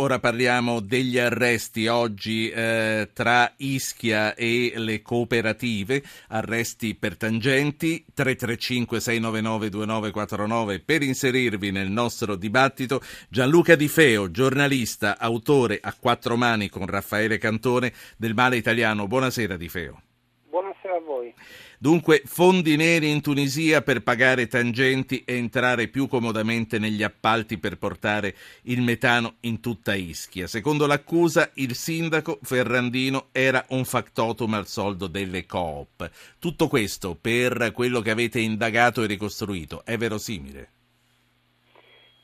Ora 0.00 0.18
parliamo 0.18 0.80
degli 0.80 1.18
arresti 1.18 1.86
oggi 1.86 2.48
eh, 2.48 3.10
tra 3.12 3.52
Ischia 3.58 4.34
e 4.34 4.72
le 4.76 5.02
cooperative, 5.02 6.02
arresti 6.28 6.94
per 6.94 7.18
tangenti 7.18 8.06
335 8.14 8.98
699 8.98 9.68
2949 9.68 10.80
per 10.80 11.02
inserirvi 11.02 11.70
nel 11.70 11.90
nostro 11.90 12.36
dibattito 12.36 13.02
Gianluca 13.28 13.74
Di 13.74 13.88
Feo, 13.88 14.30
giornalista, 14.30 15.18
autore 15.18 15.78
a 15.82 15.92
quattro 15.92 16.34
mani 16.34 16.70
con 16.70 16.86
Raffaele 16.86 17.36
Cantone 17.36 17.92
del 18.16 18.32
Male 18.32 18.56
Italiano. 18.56 19.06
Buonasera 19.06 19.58
Di 19.58 19.68
Feo. 19.68 20.00
Buonasera 20.48 20.96
a 20.96 21.00
voi. 21.00 21.34
Dunque, 21.82 22.20
fondi 22.26 22.76
neri 22.76 23.08
in 23.08 23.22
Tunisia 23.22 23.80
per 23.80 24.02
pagare 24.02 24.46
tangenti 24.48 25.24
e 25.24 25.36
entrare 25.36 25.88
più 25.88 26.08
comodamente 26.08 26.78
negli 26.78 27.02
appalti 27.02 27.56
per 27.56 27.78
portare 27.78 28.34
il 28.64 28.82
metano 28.82 29.36
in 29.44 29.62
tutta 29.62 29.94
Ischia. 29.94 30.46
Secondo 30.46 30.86
l'accusa, 30.86 31.50
il 31.54 31.74
sindaco 31.74 32.38
Ferrandino 32.42 33.28
era 33.32 33.64
un 33.70 33.86
factotum 33.86 34.52
al 34.52 34.66
soldo 34.66 35.06
delle 35.06 35.46
coop. 35.46 36.10
Tutto 36.38 36.68
questo 36.68 37.16
per 37.18 37.72
quello 37.72 38.00
che 38.00 38.10
avete 38.10 38.40
indagato 38.40 39.02
e 39.02 39.06
ricostruito. 39.06 39.80
È 39.82 39.96
verosimile? 39.96 40.68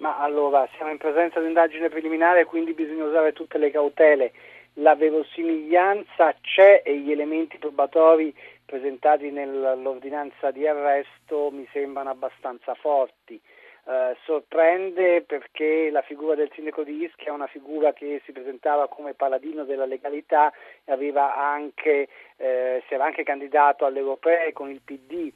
Ma 0.00 0.18
allora, 0.18 0.68
siamo 0.76 0.90
in 0.90 0.98
presenza 0.98 1.38
di 1.38 1.44
un'indagine 1.46 1.88
preliminare, 1.88 2.44
quindi 2.44 2.74
bisogna 2.74 3.04
usare 3.04 3.32
tutte 3.32 3.56
le 3.56 3.70
cautele. 3.70 4.32
La 4.80 4.94
verosimiglianza 4.94 6.34
c'è 6.42 6.82
e 6.84 6.98
gli 6.98 7.10
elementi 7.10 7.56
probatori 7.56 8.34
presentati 8.66 9.30
nell'ordinanza 9.30 10.50
di 10.50 10.66
arresto 10.66 11.50
mi 11.52 11.66
sembrano 11.72 12.10
abbastanza 12.10 12.74
forti. 12.74 13.40
Eh, 13.88 14.16
sorprende 14.24 15.22
perché 15.22 15.90
la 15.92 16.02
figura 16.02 16.34
del 16.34 16.50
sindaco 16.52 16.82
di 16.82 17.04
Ischia 17.04 17.28
è 17.28 17.34
una 17.34 17.46
figura 17.46 17.92
che 17.92 18.20
si 18.24 18.32
presentava 18.32 18.88
come 18.88 19.14
paladino 19.14 19.62
della 19.62 19.86
legalità 19.86 20.52
e 20.84 21.12
anche, 21.16 22.08
eh, 22.36 22.82
si 22.88 22.94
era 22.94 23.04
anche 23.04 23.22
candidato 23.22 23.84
alle 23.84 24.00
europee 24.00 24.52
con 24.52 24.70
il 24.70 24.80
PD. 24.84 25.32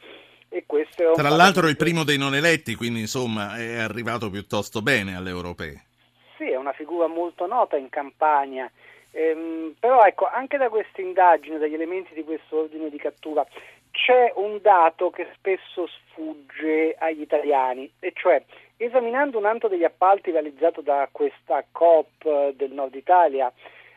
Tra 1.14 1.28
l'altro 1.28 1.68
è 1.68 1.70
il 1.70 1.76
primo 1.76 2.02
dei 2.02 2.18
non 2.18 2.34
eletti, 2.34 2.74
quindi 2.74 2.98
insomma 2.98 3.56
è 3.56 3.78
arrivato 3.78 4.30
piuttosto 4.30 4.82
bene 4.82 5.14
alle 5.14 5.30
europee. 5.30 5.84
Sì, 6.36 6.50
è 6.50 6.56
una 6.56 6.72
figura 6.72 7.06
molto 7.06 7.46
nota 7.46 7.76
in 7.76 7.88
campagna 7.88 8.68
Ehm, 9.12 9.74
però 9.78 10.02
ecco, 10.02 10.26
anche 10.26 10.56
da 10.56 10.68
questa 10.68 11.00
indagine, 11.00 11.58
dagli 11.58 11.74
elementi 11.74 12.14
di 12.14 12.24
questo 12.24 12.60
ordine 12.60 12.90
di 12.90 12.98
cattura, 12.98 13.46
c'è 13.90 14.32
un 14.36 14.58
dato 14.62 15.10
che 15.10 15.26
spesso 15.34 15.86
sfugge 15.86 16.94
agli 16.98 17.20
italiani, 17.20 17.90
e 17.98 18.12
cioè 18.14 18.42
esaminando 18.76 19.36
un 19.36 19.46
altro 19.46 19.68
degli 19.68 19.84
appalti 19.84 20.30
realizzato 20.30 20.80
da 20.80 21.08
questa 21.10 21.64
COP 21.70 22.52
del 22.52 22.72
Nord 22.72 22.94
Italia 22.94 23.52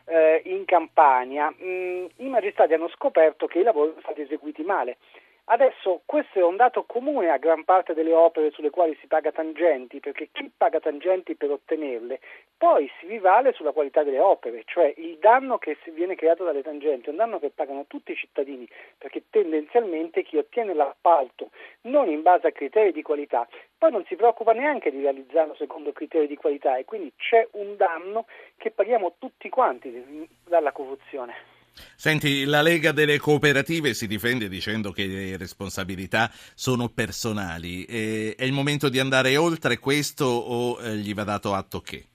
eh, 0.06 0.42
in 0.46 0.66
Campania, 0.66 1.50
mh, 1.50 2.08
i 2.18 2.28
magistrati 2.28 2.74
hanno 2.74 2.90
scoperto 2.90 3.46
che 3.48 3.60
i 3.60 3.64
lavori 3.64 3.90
sono 3.90 4.02
stati 4.02 4.22
eseguiti 4.22 4.64
male. 4.64 4.98
Adesso 5.46 6.04
questo 6.06 6.40
è 6.40 6.44
un 6.44 6.56
dato 6.56 6.84
comune 6.86 7.30
a 7.30 7.38
gran 7.38 7.66
parte 7.66 7.94
delle 7.94 8.14
opere 8.14 8.52
sulle 8.52 8.70
quali 8.70 8.98
si 9.02 9.08
paga 9.08 9.34
tangenti, 9.34 10.00
perché 10.00 10.30
chi 10.32 10.50
paga 10.56 10.80
tangenti 10.80 11.36
per 11.36 11.52
ottenerle 11.52 12.22
poi 12.58 12.90
si 12.98 13.08
rivale 13.08 13.52
sulla 13.52 13.74
qualità 13.74 14.04
delle 14.04 14.20
opere, 14.20 14.64
cioè 14.66 14.94
il 14.96 15.18
danno 15.18 15.58
che 15.58 15.78
viene 15.92 16.16
creato 16.16 16.46
dalle 16.46 16.62
tangenti 16.62 17.08
è 17.08 17.10
un 17.10 17.18
danno 17.18 17.40
che 17.40 17.50
pagano 17.50 17.84
tutti 17.88 18.14
i 18.14 18.16
cittadini, 18.16 18.66
perché 18.98 19.24
tendenzialmente 19.30 20.24
chi 20.24 20.38
ottiene 20.38 20.74
l'appalto 20.74 21.50
non 21.82 22.08
in 22.10 22.22
base 22.22 22.48
a 22.48 22.52
criteri 22.54 22.94
di 22.94 23.02
qualità, 23.02 23.46
poi 23.78 23.92
non 23.92 24.06
si 24.06 24.16
preoccupa 24.16 24.54
neanche 24.54 24.92
di 24.92 25.02
realizzarlo 25.02 25.56
secondo 25.56 25.92
criteri 25.92 26.26
di 26.26 26.38
qualità 26.38 26.78
e 26.78 26.86
quindi 26.86 27.12
c'è 27.18 27.46
un 27.52 27.76
danno 27.76 28.28
che 28.56 28.72
paghiamo 28.72 29.16
tutti 29.20 29.50
quanti 29.50 30.26
dalla 30.46 30.72
corruzione. 30.72 31.53
Senti, 31.96 32.46
la 32.46 32.62
Lega 32.62 32.92
delle 32.92 33.18
Cooperative 33.18 33.94
si 33.94 34.08
difende 34.08 34.48
dicendo 34.48 34.92
che 34.92 35.06
le 35.06 35.38
responsabilità 35.38 36.30
sono 36.54 36.90
personali. 36.90 37.86
E 37.86 38.36
è 38.38 38.44
il 38.44 38.52
momento 38.52 38.90
di 38.90 39.00
andare 39.00 39.38
oltre 39.38 39.80
questo 39.80 40.26
o 40.26 40.82
eh, 40.82 40.96
gli 40.96 41.14
va 41.14 41.24
dato 41.24 41.54
atto 41.54 41.82
che? 41.82 42.06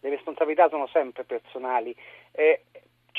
Le 0.00 0.10
responsabilità 0.10 0.68
sono 0.68 0.88
sempre 0.92 1.24
personali. 1.24 1.94
Eh, 2.32 2.64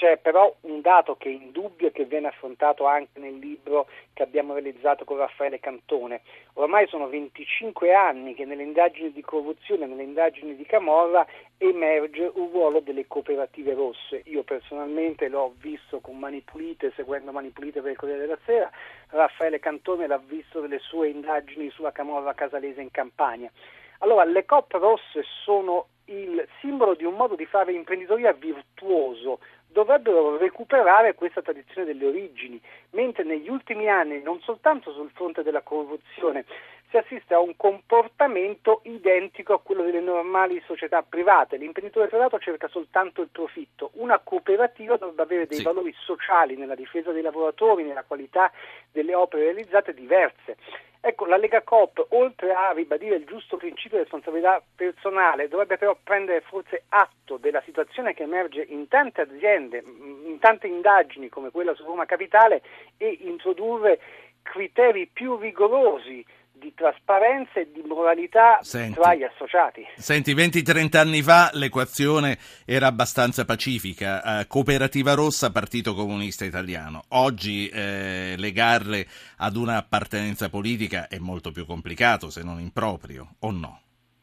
c'è 0.02 0.18
però 0.18 0.52
un 0.62 0.82
dato 0.82 1.16
che 1.16 1.30
è 1.30 1.32
indubbio 1.32 1.90
e 1.90 1.92
che 1.92 2.06
viene 2.06 2.26
affrontato 2.26 2.88
anche 2.88 3.20
nel 3.20 3.38
libro 3.38 3.88
che 4.14 4.24
abbiamo 4.24 4.54
realizzato 4.54 5.06
con 5.06 5.18
Raffaele 5.18 5.60
Cantone. 5.60 6.22
Ormai 6.54 6.88
sono 6.88 7.08
25 7.08 7.94
anni 7.94 8.34
che 8.34 8.46
nelle 8.46 8.64
indagini 8.64 9.12
di 9.12 9.22
corruzione, 9.22 9.86
nelle 9.86 10.02
indagini 10.02 10.56
di 10.56 10.66
Camorra 10.66 11.24
emerge 11.60 12.32
un 12.34 12.50
ruolo 12.50 12.80
delle 12.80 13.06
cooperative 13.06 13.76
rosse. 13.76 14.24
Io 14.26 14.42
personalmente 14.42 15.28
l'ho 15.28 15.54
visto 15.60 16.00
con 16.00 16.18
Mani 16.18 16.42
Pulite, 16.42 16.92
seguendo 16.96 17.32
Mani 17.32 17.50
Pulite 17.50 17.82
per 17.82 17.92
il 17.92 17.98
Corriere 17.98 18.22
della 18.22 18.40
Sera, 18.44 18.72
Raffaele 19.10 19.60
Cantone 19.60 20.08
l'ha 20.08 20.18
visto 20.18 20.62
nelle 20.62 20.80
sue 20.80 21.10
indagini 21.10 21.70
sulla 21.70 21.92
Camorra 21.92 22.34
casalese 22.34 22.82
in 22.82 22.90
Campania. 22.90 23.52
Allora, 24.00 24.24
le 24.24 24.46
COP 24.46 24.72
rosse 24.72 25.24
sono 25.44 25.90
il 26.12 26.48
simbolo 26.60 26.94
di 26.94 27.06
un 27.06 27.16
modo 27.16 27.36
di 27.36 27.46
fare 27.46 27.72
imprenditoria 27.72 28.34
virtuoso, 28.34 29.40
dovrebbero 29.68 30.38
recuperare 30.38 31.16
questa 31.16 31.42
tradizione 31.42 31.86
delle 31.86 32.06
origini, 32.06 32.60
mentre 32.92 33.24
negli 33.24 33.50
ultimi 33.50 33.88
anni, 33.88 34.22
non 34.22 34.40
soltanto 34.42 34.92
sul 34.92 35.10
fronte 35.12 35.44
della 35.44 35.62
corruzione, 35.62 36.46
si 36.90 36.98
assiste 36.98 37.34
a 37.34 37.40
un 37.40 37.56
comportamento 37.56 38.82
identico 38.84 39.54
a 39.54 39.62
quello 39.62 39.84
delle 39.84 40.02
normali 40.02 40.62
società 40.66 41.02
private. 41.02 41.56
L'imprenditore 41.56 42.08
privato 42.08 42.38
cerca 42.38 42.68
soltanto 42.68 43.22
il 43.22 43.30
profitto, 43.32 43.92
una 43.94 44.20
cooperativa 44.20 44.98
dovrebbe 44.98 45.24
avere 45.24 45.48
dei 45.48 45.60
sì. 45.60 45.64
valori 45.64 45.96
sociali 45.98 46.58
nella 46.58 46.76
difesa 46.76 47.12
dei 47.14 47.22
lavoratori, 47.22 47.84
nella 47.84 48.04
qualità 48.04 48.52
delle 48.92 49.16
opere 49.16 49.46
realizzate 49.46 49.94
diverse. 49.94 50.58
Ecco, 51.04 51.26
la 51.26 51.38
Lega 51.38 51.64
Coop, 51.64 52.06
oltre 52.10 52.54
a 52.54 52.72
ribadire 52.74 53.16
il 53.16 53.26
giusto 53.26 53.58
principio 53.58 53.98
di 53.98 54.04
responsabilità 54.04 54.62
personale, 54.76 55.48
dovrebbe 55.48 55.78
però 55.78 55.98
prendere 56.02 56.42
forse 56.42 56.84
atto 56.90 57.38
della 57.38 57.62
situazione 57.66 58.14
che 58.14 58.22
emerge 58.22 58.62
in 58.62 58.88
tante 58.88 59.22
aziende, 59.22 59.84
in 59.84 60.38
tante 60.40 60.68
indagini 60.68 61.28
come 61.28 61.50
quella 61.50 61.74
su 61.74 61.84
Roma 61.86 62.06
Capitale 62.06 62.62
e 62.98 63.18
introdurre 63.22 64.00
criteri 64.44 65.08
più 65.08 65.38
rigorosi 65.38 66.24
trasparenza 66.82 67.60
e 67.60 67.70
di 67.72 67.84
moralità 67.86 68.58
senti, 68.62 69.00
tra 69.00 69.14
gli 69.14 69.24
associati. 69.24 69.86
Senti, 69.96 70.34
20-30 70.34 70.98
anni 70.98 71.22
fa 71.22 71.52
l'equazione 71.54 72.38
era 72.66 72.88
abbastanza 72.88 73.46
pacifica, 73.46 74.40
eh, 74.40 74.48
cooperativa 74.48 75.14
rossa, 75.14 75.52
partito 75.52 75.94
comunista 75.94 76.44
italiano. 76.44 77.04
Oggi 77.10 77.70
eh, 77.70 78.34
legarle 78.38 79.06
ad 79.38 79.56
un'appartenenza 79.56 80.50
politica 80.50 81.08
è 81.08 81.20
molto 81.20 81.52
più 81.52 81.66
complicato, 81.66 82.32
se 82.32 82.42
non 82.44 82.60
improprio, 82.60 83.36
o 83.40 83.52
no? 83.52 83.82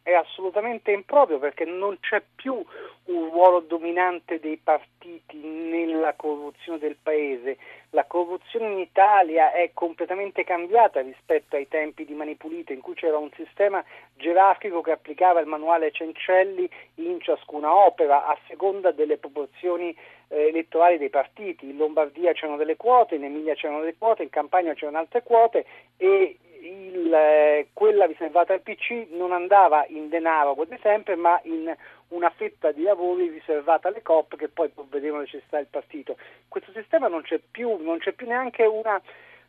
È 0.09 0.15
assolutamente 0.15 0.91
improprio 0.91 1.39
perché 1.39 1.67
non 1.67 1.99
c'è 2.01 2.23
più 2.35 2.55
un 2.55 3.31
ruolo 3.31 3.61
dominante 3.61 4.41
dei 4.41 4.57
partiti 4.57 5.37
nella 5.37 6.15
corruzione 6.15 6.79
del 6.79 6.97
paese. 6.97 7.59
La 7.91 8.05
corruzione 8.05 8.73
in 8.73 8.79
Italia 8.79 9.53
è 9.53 9.71
completamente 9.75 10.45
cambiata 10.45 11.03
rispetto 11.03 11.57
ai 11.57 11.69
tempi 11.69 12.07
di 12.07 12.15
Manipulito, 12.15 12.73
in 12.73 12.81
cui 12.81 12.95
c'era 12.95 13.19
un 13.19 13.29
sistema 13.35 13.85
gerarchico 14.15 14.81
che 14.81 14.93
applicava 14.93 15.41
il 15.41 15.47
manuale 15.47 15.91
Cencelli 15.93 16.67
in 16.95 17.21
ciascuna 17.21 17.75
opera 17.75 18.25
a 18.25 18.39
seconda 18.47 18.93
delle 18.93 19.19
proporzioni 19.19 19.95
eh, 20.29 20.47
elettorali 20.49 20.97
dei 20.97 21.11
partiti. 21.11 21.69
In 21.69 21.77
Lombardia 21.77 22.33
c'erano 22.33 22.57
delle 22.57 22.77
quote, 22.77 23.17
in 23.17 23.25
Emilia 23.25 23.53
c'erano 23.53 23.81
delle 23.81 23.97
quote, 23.99 24.23
in 24.23 24.31
Campania 24.31 24.73
c'erano 24.73 24.97
altre 24.97 25.23
quote 25.23 25.67
e 25.99 26.39
il, 26.61 27.13
eh, 27.13 27.69
quella 27.73 28.07
riservata 28.07 28.53
al 28.53 28.61
PC 28.61 29.09
non 29.11 29.33
andava 29.33 29.85
in 29.89 30.09
denaro 30.09 30.55
come 30.55 30.79
sempre, 30.83 31.17
ma 31.17 31.39
in 31.45 31.75
una 32.09 32.31
fetta 32.31 32.73
di 32.73 32.83
lavori 32.83 33.29
riservata 33.29 33.89
alle 33.89 34.03
COP 34.03 34.37
che 34.37 34.49
poi 34.49 34.69
provvedevano 34.69 35.21
a 35.21 35.25
necessità 35.25 35.57
del 35.57 35.67
partito. 35.71 36.17
Questo 36.49 36.73
sistema 36.73 37.09
non 37.09 37.23
c'è 37.23 37.39
più, 37.39 37.77
non 37.83 37.99
c'è 37.99 38.13
più 38.13 38.27
neanche 38.27 38.65
una 38.65 39.01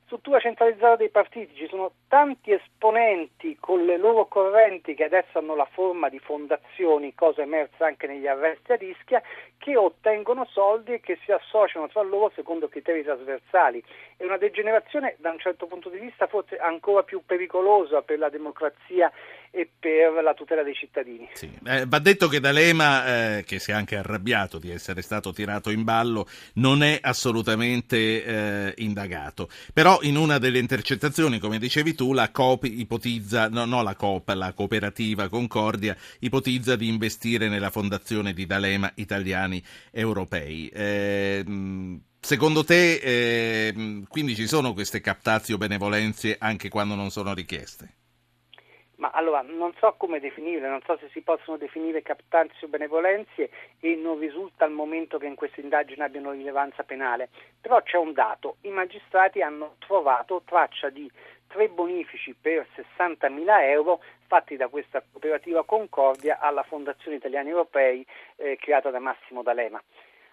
struttura 0.10 0.40
centralizzata 0.40 0.96
dei 0.96 1.10
partiti, 1.10 1.54
ci 1.54 1.68
sono 1.68 1.92
tanti 2.08 2.52
esponenti 2.52 3.56
con 3.60 3.86
le 3.86 3.96
loro 3.96 4.26
correnti 4.26 4.96
che 4.96 5.04
adesso 5.04 5.38
hanno 5.38 5.56
la 5.56 5.68
forma 5.72 6.10
di 6.10 6.18
fondazioni, 6.18 7.14
cosa 7.14 7.44
emersa 7.44 7.86
anche 7.86 8.08
negli 8.08 8.26
arresti 8.26 8.72
a 8.72 8.76
rischia, 8.76 9.22
che 9.60 9.78
ottengono 9.78 10.48
soldi 10.52 10.94
e 10.94 11.00
che 11.00 11.20
si 11.24 11.32
associano 11.32 11.88
tra 11.90 12.02
loro 12.02 12.32
secondo 12.34 12.68
criteri 12.68 13.04
trasversali. 13.04 13.84
È 14.18 14.24
una 14.24 14.38
degenerazione 14.38 15.16
da 15.20 15.30
un 15.30 15.40
certo 15.40 15.68
punto 15.68 15.90
di 15.90 16.00
vista 16.00 16.26
forse 16.26 16.58
ancora 16.58 17.04
più 17.04 17.22
pericolosa 17.24 18.02
per 18.02 18.18
la 18.18 18.30
democrazia 18.30 19.12
e 19.52 19.70
per 19.80 20.12
la 20.24 20.34
tutela 20.34 20.64
dei 20.64 20.74
cittadini. 20.74 21.30
Sì. 21.34 21.52
Eh, 21.66 21.86
va 21.88 22.00
detto 22.00 22.28
che 22.28 22.40
D'Alema, 22.40 23.38
eh, 23.38 23.44
che 23.46 23.60
si 23.60 23.72
è 23.72 23.74
anche 23.74 23.96
arrabbiato 23.96 24.60
di 24.60 24.72
essere 24.72 25.02
stato 25.02 25.32
tirato 25.32 25.70
in 25.70 25.84
ballo, 25.84 26.28
non 26.56 26.84
è 26.84 27.00
assolutamente 27.02 28.24
eh, 28.24 28.74
indagato. 28.78 29.50
Però 29.74 29.99
in 30.02 30.18
una 30.18 30.38
delle 30.38 30.60
intercettazioni, 30.60 31.40
come 31.40 31.60
dicevi 31.60 31.96
tu, 31.96 32.14
la 32.14 32.32
COP 32.32 32.66
ipotizza, 32.66 33.50
no, 33.50 33.66
no 33.66 33.82
la 33.82 33.96
COP, 33.96 34.30
la 34.30 34.54
cooperativa 34.54 35.30
Concordia, 35.30 35.96
ipotizza 36.20 36.76
di 36.76 36.88
investire 36.88 37.50
nella 37.50 37.70
fondazione 37.70 38.34
di 38.34 38.46
D'Alema 38.46 38.92
italiani 38.96 39.64
europei. 39.92 40.68
Eh, 40.70 41.44
Secondo 42.22 42.66
te, 42.66 42.96
eh, 42.96 44.04
quindi 44.10 44.36
ci 44.36 44.46
sono 44.46 44.74
queste 44.74 45.00
captazio 45.00 45.58
benevolenze 45.58 46.36
anche 46.38 46.68
quando 46.68 46.94
non 46.94 47.12
sono 47.12 47.34
richieste? 47.34 47.99
Ma 49.00 49.12
allora, 49.12 49.42
non 49.42 49.74
so 49.80 49.96
come 49.98 50.20
definirle, 50.20 50.68
non 50.68 50.82
so 50.86 50.98
se 50.98 51.08
si 51.12 51.22
possono 51.22 51.56
definire 51.56 52.02
captazio 52.02 52.68
benevolenze 52.68 53.50
e 53.80 53.96
non 53.96 54.20
risulta 54.20 54.66
al 54.66 54.72
momento 54.72 55.18
che 55.18 55.26
in 55.26 55.36
queste 55.36 55.62
indagini 55.62 56.02
abbiano 56.02 56.32
rilevanza 56.32 56.84
penale, 56.84 57.30
però 57.62 57.82
c'è 57.82 57.96
un 57.96 58.12
dato, 58.12 58.58
i 58.62 58.70
magistrati 58.70 59.42
hanno 59.42 59.76
trovato 59.80 60.42
traccia 60.44 60.90
di 60.90 61.10
tre 61.48 61.70
bonifici 61.70 62.36
per 62.40 62.68
60.000 62.76 63.62
euro 63.70 64.02
fatti 64.28 64.58
da 64.58 64.68
questa 64.68 65.02
cooperativa 65.10 65.64
Concordia 65.64 66.40
alla 66.40 66.64
Fondazione 66.64 67.18
Italiani 67.18 67.50
Europei 67.50 68.06
eh, 68.36 68.58
creata 68.58 68.92
da 68.92 69.00
Massimo 69.00 69.44
D'Alema. 69.44 69.82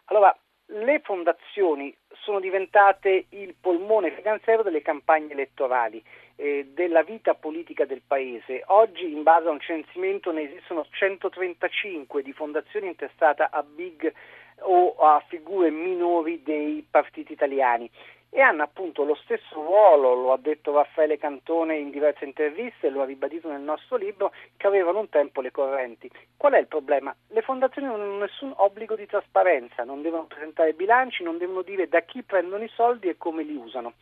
Allora, 0.07 0.37
le 0.67 1.01
fondazioni 1.05 1.95
sono 2.23 2.41
diventate 2.41 3.27
il 3.31 3.55
polmone 3.61 4.11
finanziario 4.13 4.63
delle 4.63 4.83
campagne 4.83 5.33
elettorali, 5.33 6.03
eh, 6.37 6.71
della 6.75 7.03
vita 7.03 7.35
politica 7.35 7.85
del 7.85 8.03
paese. 8.07 8.63
Oggi, 8.67 9.13
in 9.13 9.23
base 9.23 9.49
a 9.49 9.53
un 9.53 9.61
censimento, 9.61 10.33
ne 10.33 10.43
esistono 10.43 10.87
135 10.91 12.23
di 12.23 12.33
fondazioni 12.33 12.89
intestate 12.89 13.47
a 13.49 13.63
big 13.63 14.13
o 14.61 14.97
a 14.97 15.23
figure 15.29 15.71
minori 15.71 16.43
dei 16.43 16.85
partiti 16.91 17.33
italiani 17.33 17.91
e 18.37 18.43
hanno 18.43 18.65
appunto 18.65 19.03
lo 19.03 19.15
stesso 19.15 19.55
ruolo, 19.55 20.13
lo 20.13 20.33
ha 20.35 20.37
detto 20.37 20.75
Raffaele 20.75 21.17
Cantone 21.17 21.79
in 21.79 21.89
diverse 21.89 22.27
interviste, 22.27 22.91
lo 22.91 23.01
ha 23.01 23.07
ribadito 23.07 23.49
nel 23.49 23.63
nostro 23.63 23.97
libro, 23.97 24.31
che 24.59 24.67
avevano 24.67 24.99
un 24.99 25.09
tempo 25.09 25.41
le 25.41 25.51
correnti. 25.51 26.11
Qual 26.37 26.53
è 26.53 26.59
il 26.59 26.67
problema? 26.67 27.17
Le 27.29 27.41
fondazioni 27.41 27.89
non 27.89 27.99
hanno 27.99 28.19
nessun 28.19 28.53
obbligo 28.57 28.95
di 28.95 29.07
trasparenza, 29.07 29.85
non 29.85 30.03
devono 30.03 30.27
presentare 30.27 30.75
bilanci, 30.75 31.23
non 31.23 31.39
devono 31.39 31.63
dire 31.63 31.89
da 31.89 32.01
chi 32.01 32.23
prendono 32.23 32.63
i 32.63 32.69
soldi 32.69 33.09
e 33.09 33.17
come 33.17 33.43
li 33.43 33.57
usano. 33.57 33.95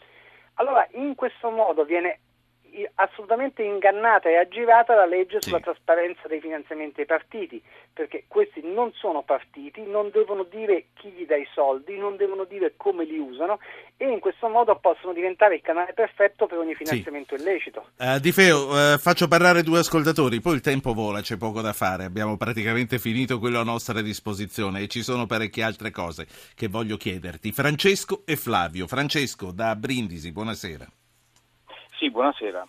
Allora, 0.55 0.85
in 0.95 1.15
questo 1.15 1.51
modo 1.51 1.85
viene 1.85 2.19
assolutamente 2.97 3.62
ingannata 3.62 4.29
e 4.29 4.37
aggirata 4.37 4.94
la 4.94 5.06
legge 5.06 5.41
sulla 5.41 5.59
sì. 5.59 5.65
trasparenza 5.65 6.26
dei 6.26 6.41
finanziamenti 6.41 7.00
ai 7.00 7.06
partiti, 7.06 7.62
perché 7.93 8.25
questi 8.26 8.61
non 8.65 8.93
sono 8.94 9.23
partiti, 9.23 9.82
non 9.87 10.11
devono 10.11 10.43
dire 10.43 10.87
chi 10.94 11.11
gli 11.11 11.26
dà 11.26 11.37
i 11.37 11.47
soldi, 11.53 11.97
non 11.97 12.17
devono 12.17 12.44
dire 12.44 12.75
come 12.76 13.05
li 13.05 13.19
usano 13.19 13.61
e 13.97 14.09
in 14.09 14.19
questo 14.19 14.49
modo 14.49 14.76
possono 14.76 15.12
diventare 15.12 15.56
il 15.56 15.61
canale 15.61 15.93
perfetto 15.93 16.47
per 16.47 16.59
ogni 16.59 16.75
finanziamento 16.75 17.37
sì. 17.37 17.43
illecito. 17.43 17.91
Uh, 17.99 18.19
Di 18.19 18.32
Feo, 18.32 18.67
uh, 18.67 18.99
faccio 18.99 19.29
parlare 19.29 19.62
due 19.62 19.79
ascoltatori, 19.79 20.41
poi 20.41 20.55
il 20.55 20.61
tempo 20.61 20.93
vola, 20.93 21.20
c'è 21.20 21.37
poco 21.37 21.61
da 21.61 21.73
fare, 21.73 22.05
abbiamo 22.05 22.37
praticamente 22.37 22.99
finito 22.99 23.38
quello 23.38 23.61
a 23.61 23.65
nostra 23.65 24.00
disposizione 24.03 24.81
e 24.81 24.88
ci 24.88 25.03
sono 25.03 25.27
parecchie 25.27 25.62
altre 25.62 25.91
cose 25.91 26.27
che 26.55 26.69
voglio 26.69 26.97
chiederti. 26.97 27.53
Francesco 27.53 28.23
e 28.25 28.37
Flavio. 28.37 28.87
Francesco 28.87 29.53
da 29.53 29.77
Brindisi, 29.77 30.32
buonasera. 30.32 30.87
Sì, 31.96 32.11
buonasera. 32.11 32.67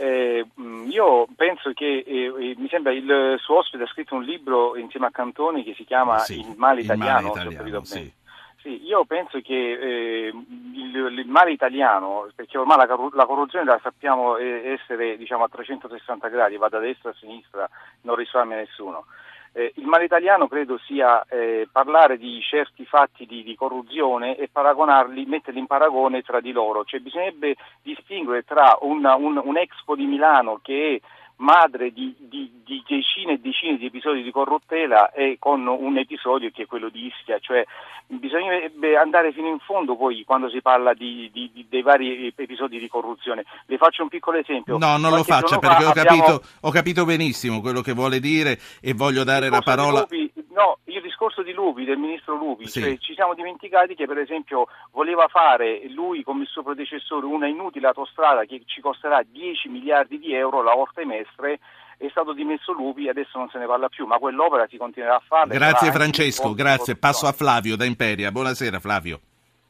Eh, 0.00 0.46
io 0.88 1.26
penso 1.34 1.72
che 1.72 2.04
eh, 2.06 2.54
mi 2.56 2.68
sembra 2.68 2.92
il 2.92 3.36
suo 3.40 3.58
ospite 3.58 3.82
ha 3.82 3.88
scritto 3.88 4.14
un 4.14 4.22
libro 4.22 4.76
insieme 4.76 5.06
a 5.06 5.10
Cantoni 5.10 5.64
che 5.64 5.74
si 5.74 5.84
chiama 5.84 6.18
sì, 6.18 6.38
Il 6.38 6.54
male 6.56 6.82
italiano, 6.82 7.32
il 7.32 7.34
male 7.34 7.52
italiano 7.52 7.84
sì. 7.84 8.12
sì. 8.58 8.86
io 8.86 9.04
penso 9.06 9.40
che 9.40 9.54
eh, 9.54 10.26
il, 10.28 10.94
il, 11.18 11.26
male 11.26 11.50
italiano, 11.50 12.30
perché 12.32 12.58
ormai 12.58 12.76
la, 12.76 12.96
la 13.12 13.26
corruzione 13.26 13.64
la 13.64 13.80
sappiamo 13.82 14.36
eh, 14.36 14.78
essere 14.78 15.16
diciamo, 15.16 15.42
a 15.42 15.48
360 15.48 16.28
gradi, 16.28 16.56
va 16.56 16.68
da 16.68 16.78
destra 16.78 17.10
a 17.10 17.14
sinistra, 17.18 17.68
non 18.02 18.14
risparmia 18.14 18.56
nessuno. 18.56 19.06
Eh, 19.52 19.72
il 19.76 19.86
male 19.86 20.04
italiano 20.04 20.46
credo 20.46 20.78
sia 20.78 21.24
eh, 21.28 21.68
parlare 21.70 22.18
di 22.18 22.40
certi 22.42 22.84
fatti 22.84 23.26
di, 23.26 23.42
di, 23.42 23.54
corruzione 23.54 24.36
e 24.36 24.48
paragonarli, 24.50 25.26
metterli 25.26 25.58
in 25.58 25.66
paragone 25.66 26.22
tra 26.22 26.40
di 26.40 26.52
loro, 26.52 26.84
cioè 26.84 27.00
bisognerebbe 27.00 27.56
distinguere 27.82 28.44
tra 28.44 28.76
una, 28.82 29.16
un, 29.16 29.40
un 29.42 29.56
Expo 29.56 29.96
di 29.96 30.06
Milano 30.06 30.60
che 30.62 31.00
è 31.02 31.06
madre 31.38 31.92
di, 31.92 32.14
di, 32.18 32.50
di, 32.64 32.82
decine 32.86 33.34
e 33.34 33.38
decine 33.40 33.76
di 33.76 33.86
episodi 33.86 34.22
di 34.22 34.30
corruttela 34.30 35.12
e 35.12 35.36
con 35.38 35.66
un 35.66 35.96
episodio 35.98 36.50
che 36.50 36.62
è 36.62 36.66
quello 36.66 36.88
di 36.88 37.06
Ischia, 37.06 37.38
cioè 37.38 37.64
bisognerebbe 38.06 38.96
andare 38.96 39.32
fino 39.32 39.48
in 39.48 39.58
fondo 39.58 39.96
poi 39.96 40.24
quando 40.24 40.48
si 40.48 40.60
parla 40.62 40.94
di, 40.94 41.30
dei 41.68 41.82
vari 41.82 42.32
episodi 42.34 42.78
di 42.78 42.88
corruzione. 42.88 43.44
Le 43.66 43.76
faccio 43.76 44.02
un 44.02 44.08
piccolo 44.08 44.38
esempio. 44.38 44.78
No, 44.78 44.96
non 44.96 45.12
lo 45.12 45.22
faccia 45.22 45.58
perché 45.58 45.84
ho, 45.84 45.90
abbiamo... 45.90 46.22
capito, 46.22 46.42
ho, 46.60 46.70
capito, 46.70 47.04
benissimo 47.04 47.60
quello 47.60 47.82
che 47.82 47.92
vuole 47.92 48.18
dire 48.18 48.58
e 48.80 48.94
voglio 48.94 49.24
dare 49.24 49.48
la 49.48 49.60
parola. 49.60 50.00
Lupi, 50.00 50.30
no, 50.50 50.78
il 50.84 51.00
discorso 51.02 51.42
di 51.42 51.47
Lupi, 51.58 51.84
del 51.84 51.98
ministro 51.98 52.36
Lupi, 52.36 52.68
sì. 52.68 52.80
cioè, 52.80 52.98
ci 52.98 53.14
siamo 53.14 53.34
dimenticati 53.34 53.96
che 53.96 54.06
per 54.06 54.18
esempio 54.18 54.68
voleva 54.92 55.26
fare 55.26 55.82
lui 55.88 56.22
come 56.22 56.42
il 56.42 56.48
suo 56.48 56.62
predecessore 56.62 57.26
una 57.26 57.48
inutile 57.48 57.88
autostrada 57.88 58.44
che 58.44 58.62
ci 58.64 58.80
costerà 58.80 59.22
10 59.28 59.68
miliardi 59.68 60.20
di 60.20 60.32
euro 60.34 60.62
la 60.62 60.72
e 60.94 61.04
Mestre 61.04 61.58
è 61.98 62.06
stato 62.10 62.32
dimesso 62.32 62.70
Lupi 62.72 63.06
e 63.06 63.10
adesso 63.10 63.38
non 63.38 63.48
se 63.48 63.58
ne 63.58 63.66
parla 63.66 63.88
più, 63.88 64.06
ma 64.06 64.18
quell'opera 64.18 64.68
si 64.68 64.76
continuerà 64.76 65.16
a 65.16 65.22
fare. 65.26 65.48
Grazie 65.48 65.90
Francesco, 65.90 66.54
grazie. 66.54 66.96
Passo 66.96 67.26
a 67.26 67.32
Flavio 67.32 67.76
da 67.76 67.84
Imperia. 67.84 68.30
Buonasera 68.30 68.78
Flavio. 68.78 69.18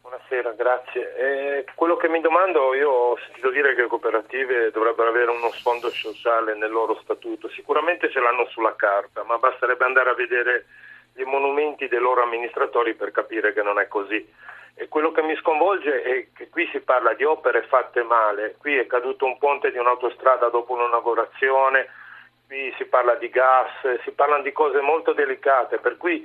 Buonasera, 0.02 0.52
grazie. 0.52 1.17
Eh, 1.17 1.64
quello 1.75 1.96
che 1.96 2.08
mi 2.08 2.20
domando, 2.20 2.75
io 2.75 2.91
ho 2.91 3.19
sentito 3.25 3.50
dire 3.50 3.75
che 3.75 3.82
le 3.82 3.88
cooperative 3.88 4.70
dovrebbero 4.70 5.08
avere 5.08 5.31
uno 5.31 5.50
sfondo 5.52 5.88
sociale 5.88 6.55
nel 6.55 6.70
loro 6.70 6.99
statuto, 7.02 7.49
sicuramente 7.49 8.11
ce 8.11 8.20
l'hanno 8.20 8.46
sulla 8.50 8.76
carta, 8.76 9.25
ma 9.25 9.38
basterebbe 9.38 9.84
andare 9.84 10.11
a 10.11 10.14
vedere 10.14 10.67
gli 11.19 11.25
monumenti 11.25 11.88
dei 11.88 11.99
loro 11.99 12.23
amministratori 12.23 12.94
per 12.94 13.11
capire 13.11 13.53
che 13.53 13.62
non 13.62 13.81
è 13.81 13.88
così. 13.88 14.25
E 14.76 14.87
quello 14.87 15.11
che 15.11 15.23
mi 15.23 15.35
sconvolge 15.37 16.03
è 16.03 16.26
che 16.32 16.49
qui 16.49 16.69
si 16.70 16.79
parla 16.79 17.12
di 17.15 17.25
opere 17.25 17.62
fatte 17.62 18.05
male, 18.05 18.55
qui 18.59 18.76
è 18.76 18.87
caduto 18.87 19.25
un 19.25 19.37
ponte 19.37 19.73
di 19.73 19.79
un'autostrada 19.79 20.49
dopo 20.49 20.75
un'inaugurazione, 20.75 21.88
qui 22.47 22.73
si 22.79 22.85
parla 22.85 23.17
di 23.17 23.29
gas, 23.29 24.00
si 24.05 24.12
parlano 24.12 24.44
di 24.44 24.53
cose 24.53 24.81
molto 24.81 25.12
delicate, 25.12 25.79
per 25.79 25.97
cui 25.97 26.25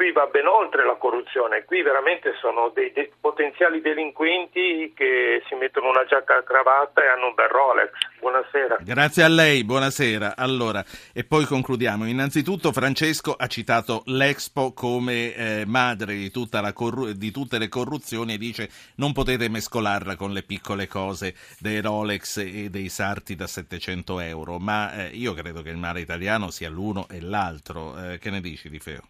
qui 0.00 0.12
va 0.12 0.24
ben 0.32 0.46
oltre 0.46 0.86
la 0.86 0.94
corruzione, 0.94 1.66
qui 1.66 1.82
veramente 1.82 2.32
sono 2.40 2.70
dei, 2.74 2.90
dei, 2.90 3.12
potenziali 3.20 3.82
delinquenti 3.82 4.94
che 4.96 5.42
si 5.46 5.54
mettono 5.56 5.90
una 5.90 6.06
giacca 6.06 6.38
a 6.38 6.42
cravatta 6.42 7.04
e 7.04 7.08
hanno 7.08 7.26
un 7.26 7.34
bel 7.34 7.48
Rolex. 7.48 7.90
Buonasera. 8.18 8.78
Grazie 8.80 9.24
a 9.24 9.28
lei, 9.28 9.62
buonasera. 9.62 10.36
Allora, 10.38 10.82
e 11.12 11.24
poi 11.24 11.44
concludiamo. 11.44 12.06
Innanzitutto 12.06 12.72
Francesco 12.72 13.34
ha 13.34 13.46
citato 13.46 14.00
l'Expo 14.06 14.72
come 14.72 15.34
eh, 15.34 15.64
madre 15.66 16.14
di, 16.14 16.32
corru- 16.72 17.10
di, 17.10 17.30
tutte 17.30 17.58
le 17.58 17.68
corruzioni 17.68 18.32
e 18.32 18.38
dice 18.38 18.70
non 18.96 19.12
potete 19.12 19.50
mescolarla 19.50 20.16
con 20.16 20.32
le 20.32 20.44
piccole 20.44 20.88
cose 20.88 21.34
dei 21.58 21.82
Rolex 21.82 22.38
e 22.38 22.70
dei 22.70 22.88
sarti 22.88 23.36
da 23.36 23.46
700 23.46 24.18
euro, 24.20 24.58
ma 24.58 24.94
eh, 24.94 25.08
io 25.08 25.34
credo 25.34 25.60
che 25.60 25.68
il 25.68 25.76
mare 25.76 26.00
italiano 26.00 26.50
sia 26.50 26.70
l'uno 26.70 27.06
e 27.10 27.20
l'altro. 27.20 27.98
Eh, 28.02 28.18
che 28.18 28.30
ne 28.30 28.40
dici, 28.40 28.70
Di 28.70 28.78
Feo? 28.78 29.02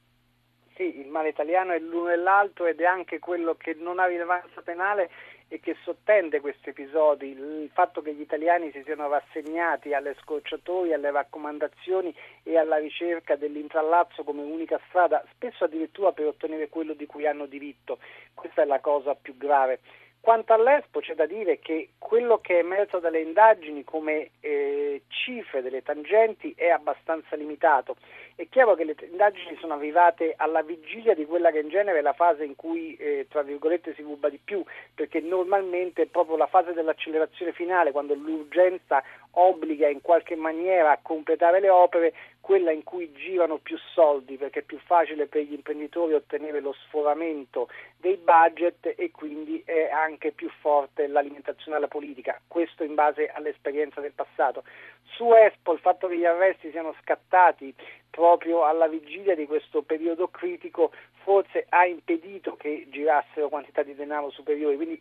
Male 1.10 1.28
italiano 1.28 1.72
è 1.72 1.78
l'uno 1.78 2.10
e 2.10 2.16
l'altro 2.16 2.66
ed 2.66 2.80
è 2.80 2.84
anche 2.84 3.18
quello 3.18 3.54
che 3.54 3.74
non 3.78 3.98
ha 3.98 4.06
rilevanza 4.06 4.62
penale 4.62 5.10
e 5.52 5.58
che 5.58 5.76
sottende 5.82 6.40
questi 6.40 6.68
episodi, 6.68 7.30
il 7.30 7.70
fatto 7.72 8.02
che 8.02 8.14
gli 8.14 8.20
italiani 8.20 8.70
si 8.70 8.82
siano 8.84 9.08
rassegnati 9.08 9.92
alle 9.92 10.14
scorciatoie, 10.20 10.94
alle 10.94 11.10
raccomandazioni 11.10 12.14
e 12.44 12.56
alla 12.56 12.76
ricerca 12.76 13.34
dell'intrallazzo 13.34 14.22
come 14.22 14.42
unica 14.42 14.80
strada, 14.86 15.24
spesso 15.34 15.64
addirittura 15.64 16.12
per 16.12 16.26
ottenere 16.26 16.68
quello 16.68 16.94
di 16.94 17.06
cui 17.06 17.26
hanno 17.26 17.46
diritto. 17.46 17.98
Questa 18.32 18.62
è 18.62 18.64
la 18.64 18.78
cosa 18.78 19.16
più 19.16 19.36
grave. 19.36 19.80
Quanto 20.20 20.52
all'Expo 20.52 21.00
c'è 21.00 21.14
da 21.14 21.24
dire 21.24 21.60
che 21.60 21.90
quello 21.98 22.38
che 22.38 22.56
è 22.56 22.58
emerso 22.58 22.98
dalle 22.98 23.22
indagini 23.22 23.84
come 23.84 24.32
eh, 24.40 25.02
cifre 25.08 25.62
delle 25.62 25.82
tangenti 25.82 26.52
è 26.54 26.68
abbastanza 26.68 27.36
limitato. 27.36 27.96
È 28.34 28.46
chiaro 28.50 28.74
che 28.74 28.84
le 28.84 28.94
indagini 29.10 29.56
sono 29.58 29.74
arrivate 29.74 30.34
alla 30.36 30.62
vigilia 30.62 31.14
di 31.14 31.24
quella 31.24 31.50
che 31.50 31.60
in 31.60 31.70
genere 31.70 32.00
è 32.00 32.02
la 32.02 32.12
fase 32.12 32.44
in 32.44 32.54
cui, 32.54 32.96
eh, 32.96 33.28
tra 33.30 33.40
virgolette, 33.42 33.94
si 33.94 34.02
ruba 34.02 34.28
di 34.28 34.38
più, 34.42 34.62
perché 34.94 35.20
normalmente 35.20 36.02
è 36.02 36.06
proprio 36.06 36.36
la 36.36 36.46
fase 36.46 36.74
dell'accelerazione 36.74 37.52
finale, 37.52 37.90
quando 37.90 38.14
l'urgenza 38.14 39.02
obbliga 39.32 39.88
in 39.88 40.02
qualche 40.02 40.36
maniera 40.36 40.90
a 40.90 40.98
completare 41.00 41.60
le 41.60 41.70
opere, 41.70 42.12
quella 42.40 42.72
in 42.72 42.82
cui 42.82 43.12
girano 43.12 43.58
più 43.58 43.76
soldi 43.92 44.36
perché 44.36 44.60
è 44.60 44.62
più 44.62 44.78
facile 44.78 45.26
per 45.26 45.42
gli 45.42 45.52
imprenditori 45.52 46.14
ottenere 46.14 46.60
lo 46.60 46.72
sforamento 46.72 47.68
dei 47.96 48.16
budget 48.16 48.94
e 48.96 49.10
quindi 49.10 49.62
è 49.64 49.90
anche 49.90 50.32
più 50.32 50.50
forte 50.60 51.06
l'alimentazione 51.06 51.76
alla 51.76 51.88
politica, 51.88 52.40
questo 52.48 52.82
in 52.82 52.94
base 52.94 53.28
all'esperienza 53.28 54.00
del 54.00 54.12
passato. 54.12 54.64
Su 55.02 55.32
Expo 55.32 55.72
il 55.72 55.80
fatto 55.80 56.08
che 56.08 56.16
gli 56.16 56.24
arresti 56.24 56.70
siano 56.70 56.94
scattati 57.02 57.74
proprio 58.08 58.64
alla 58.64 58.88
vigilia 58.88 59.34
di 59.34 59.46
questo 59.46 59.82
periodo 59.82 60.28
critico 60.28 60.90
forse 61.22 61.66
ha 61.68 61.86
impedito 61.86 62.56
che 62.56 62.86
girassero 62.88 63.48
quantità 63.48 63.82
di 63.82 63.94
denaro 63.94 64.30
superiori, 64.30 64.76
quindi 64.76 65.00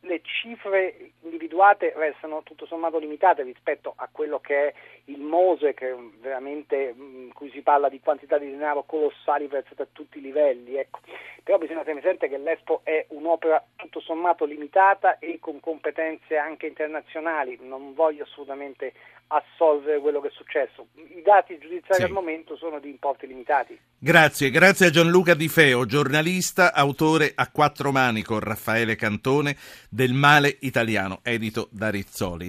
le 0.00 0.20
cifre 0.22 1.12
individuate 1.22 1.92
restano 1.96 2.42
tutto 2.42 2.66
sommato 2.66 2.98
limitate 2.98 3.42
rispetto 3.42 3.92
a 3.96 4.08
quello 4.10 4.40
che 4.40 4.68
è 4.68 4.74
il 5.06 5.20
Mose, 5.20 5.74
che 5.74 5.94
veramente 6.20 6.94
in 6.96 7.30
cui 7.32 7.50
si 7.50 7.60
parla 7.60 7.88
di 7.88 8.00
quantità 8.00 8.38
di 8.38 8.50
denaro 8.50 8.84
colossali 8.84 9.46
versate 9.46 9.82
a 9.82 9.88
tutti 9.92 10.18
i 10.18 10.22
livelli. 10.22 10.76
Ecco. 10.76 11.00
Però 11.42 11.58
bisogna 11.58 11.82
tenere 11.82 12.00
presente 12.00 12.28
che 12.28 12.38
l'Expo 12.38 12.80
è 12.82 13.06
un'opera 13.10 13.64
tutto 13.76 14.00
sommato 14.00 14.44
limitata 14.44 15.18
e 15.18 15.38
con 15.40 15.60
competenze 15.60 16.36
anche 16.36 16.66
internazionali. 16.66 17.58
Non 17.60 17.94
voglio 17.94 18.24
assolutamente 18.24 18.92
assolvere 19.28 20.00
quello 20.00 20.20
che 20.20 20.28
è 20.28 20.32
successo. 20.32 20.86
I 20.94 21.22
dati 21.22 21.58
giudiziari 21.58 22.02
sì. 22.02 22.02
al 22.02 22.10
momento 22.10 22.56
sono 22.56 22.78
di 22.78 22.88
importi 22.88 23.26
limitati. 23.26 23.78
Grazie, 23.98 24.50
grazie 24.50 24.86
a 24.86 24.90
Gianluca 24.90 25.34
Di 25.34 25.48
Feo, 25.48 25.84
giornalista, 25.84 26.72
autore 26.72 27.32
a 27.34 27.50
quattro 27.50 27.90
mani 27.90 28.22
con 28.22 28.40
Raffaele 28.40 28.94
Cantone 28.94 29.56
del 29.88 30.12
Male 30.12 30.56
Italiano, 30.60 31.20
edito 31.22 31.68
da 31.70 31.88
Rizzoli. 31.90 32.44